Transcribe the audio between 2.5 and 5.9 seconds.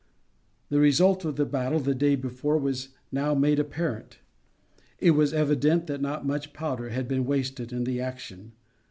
was now made apparent. It was evident